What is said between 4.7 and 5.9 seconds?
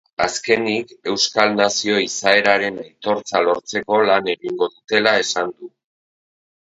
dutela esan du.